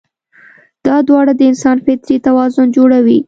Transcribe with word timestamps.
دا 0.85 0.95
دواړه 1.07 1.33
د 1.35 1.41
انسان 1.51 1.77
فطري 1.85 2.17
توازن 2.27 2.67
جوړوي. 2.77 3.19